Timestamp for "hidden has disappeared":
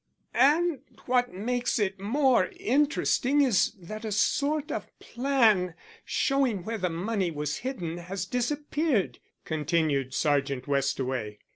7.57-9.19